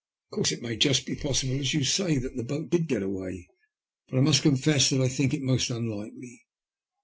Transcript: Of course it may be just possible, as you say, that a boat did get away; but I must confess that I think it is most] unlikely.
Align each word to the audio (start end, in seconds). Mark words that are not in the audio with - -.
Of 0.31 0.35
course 0.35 0.51
it 0.51 0.63
may 0.63 0.69
be 0.69 0.77
just 0.77 1.05
possible, 1.21 1.59
as 1.59 1.75
you 1.75 1.83
say, 1.83 2.17
that 2.17 2.35
a 2.35 2.41
boat 2.41 2.71
did 2.71 2.87
get 2.87 3.03
away; 3.03 3.49
but 4.09 4.17
I 4.17 4.21
must 4.21 4.41
confess 4.41 4.89
that 4.89 4.99
I 4.99 5.07
think 5.07 5.31
it 5.31 5.41
is 5.43 5.43
most] 5.43 5.69
unlikely. 5.69 6.47